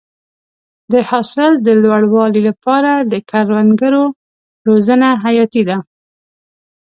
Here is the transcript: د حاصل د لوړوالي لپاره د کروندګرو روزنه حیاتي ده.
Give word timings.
د 0.91 0.93
حاصل 1.09 1.51
د 1.65 1.67
لوړوالي 1.83 2.41
لپاره 2.49 2.91
د 3.11 3.13
کروندګرو 3.29 4.03
روزنه 4.67 5.09
حیاتي 5.23 5.61
ده. 5.69 5.77